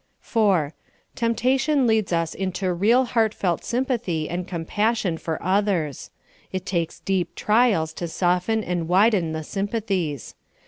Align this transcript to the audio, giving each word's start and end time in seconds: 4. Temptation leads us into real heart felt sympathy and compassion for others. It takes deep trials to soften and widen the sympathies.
4. 0.19 0.73
Temptation 1.13 1.85
leads 1.85 2.11
us 2.11 2.33
into 2.33 2.73
real 2.73 3.05
heart 3.05 3.35
felt 3.35 3.63
sympathy 3.63 4.27
and 4.27 4.47
compassion 4.47 5.15
for 5.15 5.37
others. 5.43 6.09
It 6.51 6.65
takes 6.65 7.01
deep 7.01 7.35
trials 7.35 7.93
to 8.01 8.07
soften 8.07 8.63
and 8.63 8.87
widen 8.87 9.33
the 9.33 9.43
sympathies. 9.43 10.33